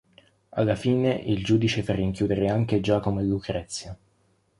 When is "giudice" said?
1.45-1.83